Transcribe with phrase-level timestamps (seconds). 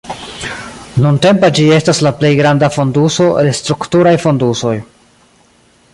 [1.03, 4.77] Nuntempa ĝi estas la plej granda fonduso el strukturaj fondusoj.